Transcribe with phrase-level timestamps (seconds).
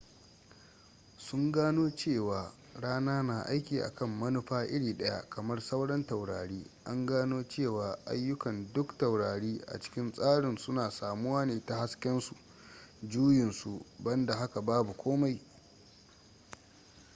[1.17, 7.43] sun gano cewa rana na aiki akan manufa iri daya kamar sauran taurari an gano
[7.43, 12.35] cewa ayukkan duk taurari a cikin tsarin suna samuwa ne ta hasken su
[13.01, 15.41] juyin su banda haka babu komai